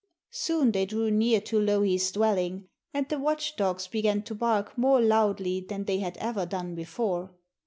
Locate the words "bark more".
4.33-4.99